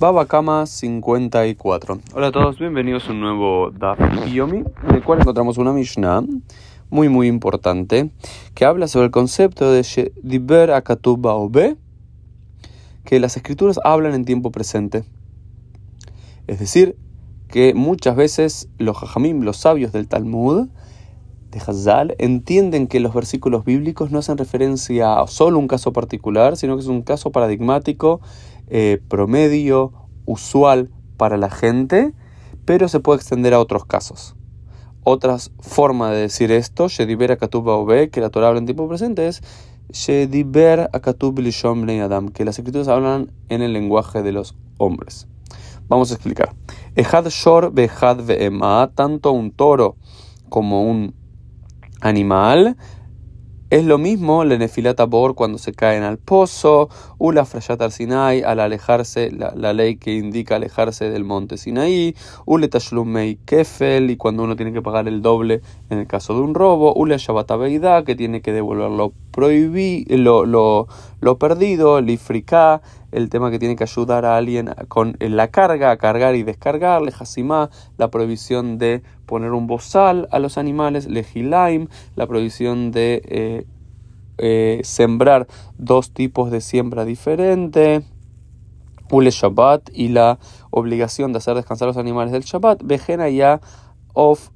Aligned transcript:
Baba 0.00 0.26
Kama 0.26 0.64
54. 0.64 1.98
Hola 2.14 2.28
a 2.28 2.30
todos, 2.30 2.56
bienvenidos 2.56 3.08
a 3.08 3.10
un 3.10 3.20
nuevo 3.20 3.72
Daf 3.72 3.98
Yomi, 4.28 4.58
en 4.58 4.94
el 4.94 5.02
cual 5.02 5.18
encontramos 5.18 5.58
una 5.58 5.72
Mishnah 5.72 6.22
muy 6.88 7.08
muy 7.08 7.26
importante 7.26 8.12
que 8.54 8.64
habla 8.64 8.86
sobre 8.86 9.06
el 9.06 9.10
concepto 9.10 9.72
de 9.72 10.12
Diber 10.22 10.70
Akatub 10.70 11.20
Baobe, 11.20 11.76
que 13.04 13.18
las 13.18 13.36
escrituras 13.36 13.80
hablan 13.82 14.14
en 14.14 14.24
tiempo 14.24 14.52
presente. 14.52 15.02
Es 16.46 16.60
decir, 16.60 16.94
que 17.48 17.74
muchas 17.74 18.14
veces 18.14 18.68
los 18.78 18.96
Jajamim, 18.98 19.42
los 19.42 19.56
sabios 19.56 19.90
del 19.90 20.06
Talmud, 20.06 20.68
de 21.50 21.58
Hazal, 21.58 22.14
entienden 22.18 22.86
que 22.86 23.00
los 23.00 23.14
versículos 23.14 23.64
bíblicos 23.64 24.12
no 24.12 24.20
hacen 24.20 24.38
referencia 24.38 25.18
a 25.18 25.26
solo 25.26 25.58
un 25.58 25.66
caso 25.66 25.92
particular, 25.92 26.56
sino 26.56 26.76
que 26.76 26.82
es 26.82 26.88
un 26.88 27.02
caso 27.02 27.32
paradigmático 27.32 28.20
eh, 28.70 29.00
promedio, 29.08 29.92
usual 30.26 30.90
para 31.16 31.36
la 31.36 31.50
gente, 31.50 32.12
pero 32.64 32.88
se 32.88 33.00
puede 33.00 33.18
extender 33.18 33.54
a 33.54 33.60
otros 33.60 33.84
casos. 33.84 34.36
Otras 35.04 35.52
formas 35.60 36.10
de 36.10 36.18
decir 36.18 36.52
esto, 36.52 36.88
Akatub 37.30 38.10
que 38.10 38.20
la 38.20 38.30
Torah 38.30 38.48
habla 38.48 38.58
en 38.58 38.66
tiempo 38.66 38.88
presente, 38.88 39.26
es 39.26 39.42
Shediber 39.90 40.90
Akatub 40.92 41.38
Adam, 42.02 42.28
que 42.28 42.44
las 42.44 42.58
escrituras 42.58 42.88
hablan 42.88 43.32
en 43.48 43.62
el 43.62 43.72
lenguaje 43.72 44.22
de 44.22 44.32
los 44.32 44.54
hombres. 44.76 45.26
Vamos 45.88 46.10
a 46.10 46.14
explicar. 46.14 46.54
Ejad 46.94 47.28
Shor 47.28 47.72
Behad 47.72 48.18
Ve'ema, 48.18 48.90
tanto 48.94 49.32
un 49.32 49.50
toro 49.50 49.96
como 50.50 50.82
un 50.82 51.14
animal 52.02 52.76
es 53.70 53.84
lo 53.84 53.98
mismo 53.98 54.44
la 54.44 54.56
nefilata 54.56 55.04
bor 55.04 55.34
cuando 55.34 55.58
se 55.58 55.72
caen 55.72 56.02
al 56.02 56.16
pozo, 56.18 56.88
ula 57.18 57.44
frayat 57.44 57.82
al 57.82 57.92
Sinai 57.92 58.42
al 58.42 58.60
alejarse, 58.60 59.30
la, 59.30 59.72
ley 59.72 59.96
que 59.96 60.14
indica 60.14 60.56
alejarse 60.56 61.10
del 61.10 61.24
monte 61.24 61.58
Sinaí, 61.58 62.14
ule 62.46 62.68
tashlumei 62.68 63.38
kefel 63.44 64.10
y 64.10 64.16
cuando 64.16 64.42
uno 64.42 64.56
tiene 64.56 64.72
que 64.72 64.80
pagar 64.80 65.06
el 65.06 65.20
doble 65.20 65.60
en 65.90 65.98
el 65.98 66.06
caso 66.06 66.34
de 66.34 66.40
un 66.40 66.54
robo, 66.54 66.94
ule 66.94 67.18
shabbat 67.18 67.48
que 68.04 68.16
tiene 68.16 68.40
que 68.40 68.52
devolver 68.52 68.90
lo, 69.36 69.50
lo, 70.16 70.46
lo, 70.46 70.88
lo 71.20 71.38
perdido, 71.38 72.00
lifrika, 72.00 72.80
el 73.12 73.30
tema 73.30 73.50
que 73.50 73.58
tiene 73.58 73.76
que 73.76 73.84
ayudar 73.84 74.24
a 74.24 74.36
alguien 74.36 74.74
con 74.88 75.16
la 75.20 75.48
carga, 75.48 75.90
a 75.90 75.96
cargar 75.96 76.34
y 76.34 76.42
descargar, 76.42 77.02
la 77.96 78.10
prohibición 78.10 78.78
de 78.78 79.02
poner 79.26 79.52
un 79.52 79.66
bozal 79.66 80.28
a 80.30 80.38
los 80.38 80.58
animales, 80.58 81.06
legilaim, 81.06 81.88
la 82.16 82.26
prohibición 82.26 82.90
de 82.90 83.22
eh, 83.24 83.66
eh, 84.38 84.80
sembrar 84.84 85.46
dos 85.78 86.12
tipos 86.12 86.50
de 86.50 86.60
siembra 86.60 87.04
diferente, 87.04 88.02
ule 89.10 89.30
Shabbat 89.30 89.90
y 89.92 90.08
la 90.08 90.38
obligación 90.70 91.32
de 91.32 91.38
hacer 91.38 91.54
descansar 91.54 91.88
los 91.88 91.96
animales 91.96 92.32
del 92.32 92.42
Shabbat, 92.42 92.82
vejena 92.84 93.28
ya 93.28 93.60
of 94.14 94.50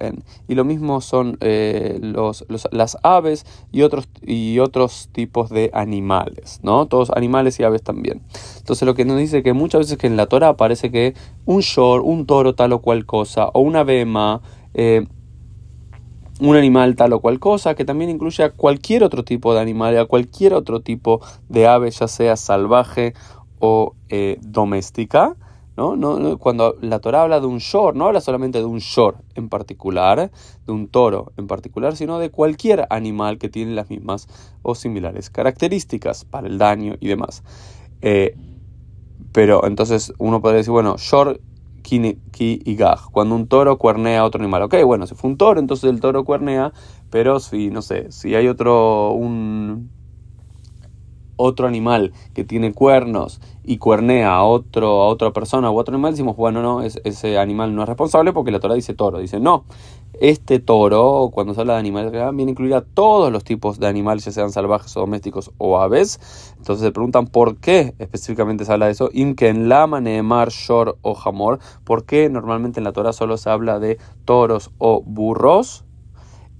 en. 0.00 0.24
Y 0.48 0.54
lo 0.54 0.64
mismo 0.64 1.00
son 1.00 1.38
eh, 1.40 1.98
los, 2.00 2.44
las 2.70 2.98
aves 3.02 3.46
y 3.72 3.82
otros, 3.82 4.08
y 4.22 4.58
otros 4.58 5.08
tipos 5.12 5.50
de 5.50 5.70
animales, 5.72 6.60
¿no? 6.62 6.86
Todos 6.86 7.10
animales 7.10 7.58
y 7.60 7.64
aves 7.64 7.82
también. 7.82 8.22
Entonces 8.58 8.86
lo 8.86 8.94
que 8.94 9.04
nos 9.04 9.18
dice 9.18 9.42
que 9.42 9.52
muchas 9.52 9.80
veces 9.80 9.98
que 9.98 10.06
en 10.06 10.16
la 10.16 10.26
Torah 10.26 10.48
aparece 10.48 10.90
que 10.90 11.14
un 11.44 11.60
shor, 11.60 12.00
un 12.02 12.26
toro 12.26 12.54
tal 12.54 12.72
o 12.72 12.80
cual 12.80 13.06
cosa, 13.06 13.48
o 13.48 13.60
una 13.60 13.82
bema, 13.82 14.42
eh, 14.74 15.06
un 16.40 16.56
animal 16.56 16.96
tal 16.96 17.14
o 17.14 17.20
cual 17.20 17.38
cosa, 17.38 17.74
que 17.74 17.84
también 17.84 18.10
incluye 18.10 18.44
a 18.44 18.50
cualquier 18.50 19.04
otro 19.04 19.24
tipo 19.24 19.54
de 19.54 19.60
animal, 19.60 19.96
a 19.98 20.04
cualquier 20.04 20.54
otro 20.54 20.80
tipo 20.80 21.20
de 21.48 21.66
ave, 21.66 21.90
ya 21.90 22.08
sea 22.08 22.36
salvaje 22.36 23.14
o 23.58 23.94
eh, 24.08 24.38
doméstica. 24.42 25.36
¿No? 25.76 25.96
No, 25.96 26.38
cuando 26.38 26.76
la 26.80 26.98
Torah 27.00 27.22
habla 27.22 27.40
de 27.40 27.46
un 27.46 27.58
shor, 27.58 27.94
no 27.94 28.06
habla 28.06 28.20
solamente 28.20 28.58
de 28.58 28.64
un 28.64 28.78
shor 28.78 29.16
en 29.34 29.48
particular, 29.48 30.30
de 30.66 30.72
un 30.72 30.88
toro 30.88 31.32
en 31.36 31.46
particular, 31.46 31.96
sino 31.96 32.18
de 32.18 32.30
cualquier 32.30 32.86
animal 32.90 33.38
que 33.38 33.48
tiene 33.48 33.74
las 33.74 33.90
mismas 33.90 34.28
o 34.62 34.74
similares 34.74 35.30
características 35.30 36.24
para 36.24 36.46
el 36.46 36.58
daño 36.58 36.96
y 37.00 37.08
demás. 37.08 37.42
Eh, 38.00 38.36
pero 39.32 39.66
entonces 39.66 40.12
uno 40.18 40.40
podría 40.40 40.58
decir, 40.58 40.72
bueno, 40.72 40.96
shor, 40.96 41.40
ki, 41.82 42.18
y 42.38 42.74
gaj, 42.74 43.10
cuando 43.10 43.34
un 43.34 43.46
toro 43.46 43.78
cuernea 43.78 44.20
a 44.20 44.24
otro 44.24 44.40
animal. 44.42 44.62
Ok, 44.62 44.76
bueno, 44.84 45.06
si 45.06 45.14
fue 45.14 45.30
un 45.30 45.36
toro, 45.36 45.60
entonces 45.60 45.90
el 45.90 46.00
toro 46.00 46.24
cuernea, 46.24 46.72
pero 47.10 47.38
si, 47.38 47.70
no 47.70 47.82
sé, 47.82 48.10
si 48.10 48.34
hay 48.34 48.48
otro, 48.48 49.12
un 49.12 49.90
otro 51.36 51.66
animal 51.66 52.12
que 52.34 52.44
tiene 52.44 52.72
cuernos 52.72 53.40
y 53.64 53.78
cuernea 53.78 54.34
a, 54.34 54.44
otro, 54.44 55.02
a 55.02 55.08
otra 55.08 55.32
persona 55.32 55.70
o 55.70 55.74
otro 55.74 55.94
animal, 55.94 56.12
decimos, 56.12 56.36
bueno, 56.36 56.62
no, 56.62 56.82
ese 56.82 57.38
animal 57.38 57.74
no 57.74 57.82
es 57.82 57.88
responsable 57.88 58.32
porque 58.32 58.50
la 58.50 58.60
Torah 58.60 58.74
dice 58.74 58.94
toro. 58.94 59.18
Dice, 59.18 59.40
no, 59.40 59.64
este 60.20 60.60
toro, 60.60 61.30
cuando 61.32 61.52
se 61.52 61.60
habla 61.60 61.74
de 61.74 61.80
animales, 61.80 62.12
viene 62.12 62.50
a 62.50 62.50
incluir 62.50 62.74
a 62.74 62.82
todos 62.82 63.32
los 63.32 63.44
tipos 63.44 63.78
de 63.78 63.86
animales, 63.86 64.24
ya 64.24 64.32
sean 64.32 64.50
salvajes 64.50 64.96
o 64.96 65.00
domésticos 65.00 65.50
o 65.58 65.78
aves. 65.78 66.54
Entonces 66.58 66.84
se 66.84 66.92
preguntan 66.92 67.26
por 67.26 67.56
qué 67.56 67.94
específicamente 67.98 68.64
se 68.64 68.72
habla 68.72 68.86
de 68.86 68.92
eso. 68.92 69.10
en 69.12 69.68
lama, 69.68 70.00
neemar, 70.00 70.50
shor 70.50 70.96
o 71.02 71.14
jamor. 71.14 71.58
¿Por 71.84 72.04
qué 72.04 72.28
normalmente 72.28 72.80
en 72.80 72.84
la 72.84 72.92
Torah 72.92 73.12
solo 73.12 73.36
se 73.36 73.50
habla 73.50 73.78
de 73.78 73.98
toros 74.24 74.70
o 74.78 75.02
burros? 75.02 75.85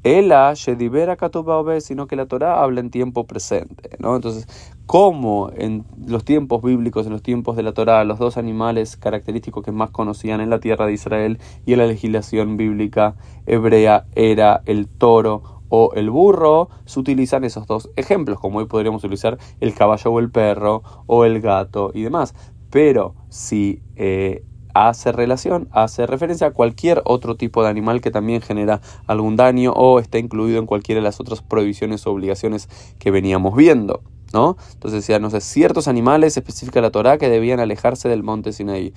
Ela 0.06 0.55
Shedibera 0.55 1.17
Katuba 1.17 1.81
sino 1.81 2.06
que 2.06 2.15
la 2.15 2.27
Torah 2.27 2.62
habla 2.62 2.78
en 2.78 2.91
tiempo 2.91 3.27
presente. 3.27 3.97
¿no? 3.99 4.15
Entonces, 4.15 4.47
¿cómo 4.87 5.50
en 5.53 5.84
los 6.06 6.25
tiempos 6.25 6.62
bíblicos, 6.62 7.06
en 7.06 7.12
los 7.12 7.22
tiempos 7.22 7.56
de 7.56 7.65
la 7.65 7.72
Torah, 7.72 8.05
los 8.05 8.21
dos 8.21 8.37
animales 8.37 8.97
característicos 8.97 9.65
que 9.65 9.72
más 9.72 9.91
conocían 9.91 10.41
en 10.41 10.49
la 10.49 10.61
tierra 10.61 10.87
de 10.87 10.93
Israel 10.93 11.41
y 11.67 11.72
en 11.72 11.81
la 11.81 11.87
legislación 11.87 12.56
bíblica 12.56 13.17
hebrea 13.47 14.06
era 14.15 14.62
el 14.67 14.87
toro 14.87 15.65
o 15.71 15.93
el 15.94 16.09
burro, 16.09 16.69
se 16.84 17.00
utilizan 17.00 17.43
esos 17.43 17.67
dos 17.67 17.91
ejemplos, 17.97 18.38
como 18.38 18.59
hoy 18.61 18.67
podríamos 18.67 19.03
utilizar 19.03 19.38
el 19.59 19.75
caballo 19.75 20.12
o 20.12 20.21
el 20.21 20.31
perro, 20.31 20.84
o 21.06 21.25
el 21.25 21.41
gato 21.41 21.91
y 21.93 22.03
demás. 22.03 22.33
Pero 22.71 23.17
si 23.28 23.83
eh, 23.97 24.44
hace 24.76 25.12
relación, 25.12 25.69
hace 25.72 26.06
referencia 26.06 26.48
a 26.48 26.50
cualquier 26.53 27.03
otro 27.04 27.37
tipo 27.37 27.62
de 27.62 27.70
animal 27.70 28.00
que 28.00 28.10
también 28.10 28.42
genera 28.42 28.81
algún 29.06 29.37
daño 29.37 29.72
o 29.72 29.98
está 30.00 30.19
incluido 30.19 30.59
en 30.59 30.66
cualquiera 30.66 31.00
de 31.00 31.04
las 31.04 31.20
otras 31.20 31.42
prohibiciones 31.42 32.06
o 32.06 32.12
obligaciones 32.12 32.69
que 32.98 33.10
veníamos 33.10 33.56
viendo. 33.56 34.03
¿no? 34.32 34.56
Entonces 34.75 35.03
decía, 35.03 35.19
no 35.19 35.31
sé, 35.31 35.41
ciertos 35.41 35.88
animales, 35.88 36.37
específica 36.37 36.81
la 36.81 36.91
Torah, 36.91 37.16
que 37.16 37.28
debían 37.28 37.60
alejarse 37.60 38.09
del 38.09 38.22
monte 38.22 38.53
Sinaí. 38.53 38.92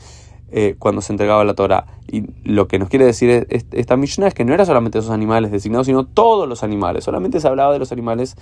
Eh, 0.52 0.76
cuando 0.80 1.02
se 1.02 1.14
entregaba 1.14 1.44
la 1.44 1.54
Torah. 1.54 1.86
Y 2.12 2.24
lo 2.44 2.68
que 2.68 2.80
nos 2.80 2.90
quiere 2.90 3.06
decir 3.06 3.46
esta 3.52 3.98
Mishnah 3.98 4.30
es 4.30 4.34
que 4.34 4.46
no 4.46 4.52
era 4.56 4.66
solamente 4.66 4.98
esos 4.98 5.12
animales 5.12 5.52
designados, 5.52 5.86
sino 5.86 6.08
todos 6.08 6.50
los 6.50 6.64
animales. 6.64 7.04
Solamente 7.04 7.40
se 7.40 7.48
hablaba 7.48 7.72
de 7.72 7.78
los 7.78 7.92
animales 7.92 8.36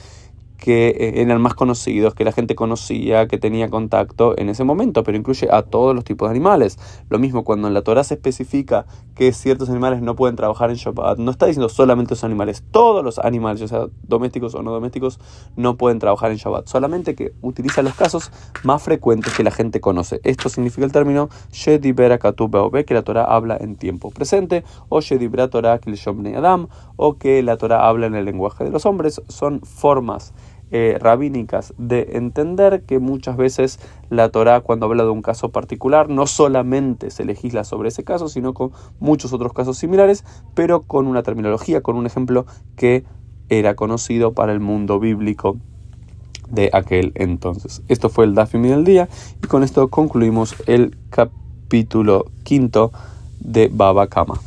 que 0.58 0.90
eh, 0.90 1.22
eran 1.22 1.42
más 1.42 1.54
conocidos, 1.54 2.14
que 2.14 2.24
la 2.24 2.32
gente 2.32 2.56
conocía, 2.56 3.28
que 3.28 3.38
tenía 3.38 3.70
contacto 3.70 4.38
en 4.38 4.50
ese 4.50 4.64
momento, 4.64 5.04
pero 5.04 5.18
incluye 5.18 5.48
a 5.52 5.62
todos 5.62 5.96
los 5.96 6.04
tipos 6.04 6.30
de 6.30 6.32
animales. 6.32 6.78
Lo 7.10 7.20
mismo 7.20 7.44
cuando 7.44 7.68
en 7.68 7.74
la 7.74 7.82
Torah 7.84 8.04
se 8.04 8.16
especifica 8.16 8.86
que 9.16 9.32
ciertos 9.32 9.70
animales 9.70 10.02
no 10.02 10.16
pueden 10.16 10.36
trabajar 10.36 10.70
en 10.70 10.76
Shabbat, 10.76 11.20
no 11.20 11.32
está 11.32 11.46
diciendo 11.46 11.70
solamente 11.70 12.12
los 12.12 12.24
animales, 12.24 12.64
todos 12.72 13.04
los 13.04 13.20
animales, 13.20 13.62
ya 13.62 13.68
sea 13.68 13.88
domésticos 14.04 14.56
o 14.56 14.64
no 14.64 14.72
domésticos, 14.72 15.20
no 15.56 15.78
pueden 15.78 16.00
trabajar 16.00 16.32
en 16.32 16.38
Shabbat, 16.38 16.68
solamente 16.68 17.16
que 17.16 17.34
utiliza 17.42 17.82
los 17.82 17.94
casos 17.94 18.32
más 18.64 18.82
frecuentes 18.82 19.34
que 19.36 19.44
la 19.44 19.52
gente 19.52 19.80
conoce. 19.80 20.20
Esto 20.24 20.50
significa 20.50 20.86
el 20.86 20.92
término 20.92 21.30
que 22.86 22.94
la 22.94 23.02
Torah 23.04 23.26
habla 23.26 23.58
en 23.60 23.76
tiempo 23.76 24.12
presente, 24.12 24.64
o 24.90 25.02
Torah 25.50 25.80
Adam, 26.36 26.68
o 26.96 27.18
que 27.18 27.42
la 27.44 27.58
Torah 27.58 27.88
habla 27.88 28.08
en 28.08 28.16
el 28.16 28.26
lenguaje 28.26 28.64
de 28.64 28.72
los 28.72 28.86
hombres, 28.86 29.22
son 29.28 29.62
formas 29.62 30.34
eh, 30.72 30.98
rabínicas 31.00 31.74
de 31.78 32.10
entender 32.14 32.84
que 32.84 33.00
muchas 33.00 33.38
veces 33.38 33.80
la 34.10 34.30
Torah 34.30 34.62
cuando 34.62 34.86
habla 34.86 35.04
de 35.04 35.10
un 35.10 35.22
caso 35.22 35.50
particular 35.50 36.10
no 36.10 36.28
solamente 36.28 37.10
se 37.10 37.24
legisla 37.24 37.64
sobre 37.64 37.90
ese 37.90 38.04
caso, 38.04 38.28
sino 38.28 38.54
con 38.54 38.72
muchos 39.00 39.32
otros 39.34 39.54
casos 39.54 39.78
similares, 39.78 40.26
pero 40.54 40.82
con 40.82 41.08
una 41.08 41.24
terminología, 41.24 41.82
con 41.82 41.96
un 41.96 42.06
ejemplo 42.06 42.46
que 42.76 43.06
era 43.50 43.76
conocido 43.76 44.34
para 44.34 44.52
el 44.52 44.60
mundo 44.60 45.00
bíblico 45.00 45.58
de 46.50 46.70
aquel 46.74 47.12
entonces. 47.16 47.82
Esto 47.88 48.10
fue 48.10 48.26
el 48.26 48.36
Dafimi 48.36 48.70
del 48.70 48.84
día 48.84 49.08
y 49.44 49.48
con 49.48 49.64
esto 49.64 49.88
concluimos 49.90 50.56
el 50.66 50.98
capítulo 51.10 52.26
quinto 52.44 52.92
de 53.40 53.70
Baba 53.72 54.08
Kama. 54.08 54.40